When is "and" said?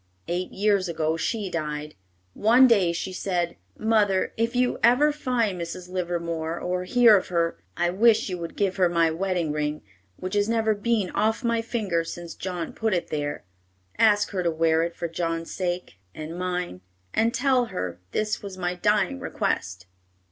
16.15-16.35, 17.13-17.31